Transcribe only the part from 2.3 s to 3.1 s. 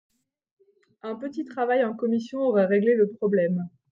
aurait réglé le